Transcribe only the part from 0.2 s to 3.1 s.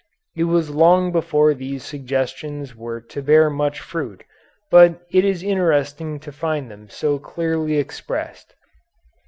It was long before these suggestions were